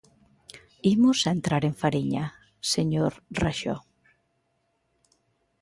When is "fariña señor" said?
1.81-3.11